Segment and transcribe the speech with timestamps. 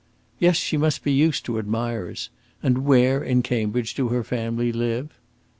[0.39, 2.31] "Yes; she must be used to admirers.
[2.63, 5.11] And where, in Cambridge, do her family live?"